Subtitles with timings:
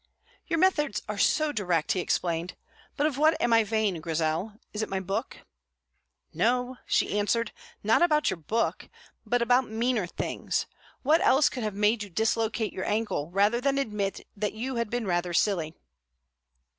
[0.47, 2.55] "Your methods are so direct," he explained.
[2.97, 4.53] "But of what am I vain, Grizel?
[4.73, 5.37] Is it my book?"
[6.33, 7.51] "No," she answered,
[7.83, 8.89] "not about your book,
[9.27, 10.65] but about meaner things.
[11.03, 14.89] What else could have made you dislocate your ankle rather than admit that you had
[14.89, 15.75] been rather silly?"